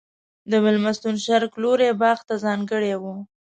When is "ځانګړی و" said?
2.45-3.03